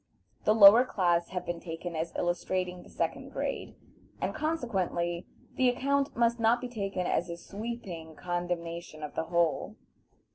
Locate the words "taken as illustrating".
1.59-2.81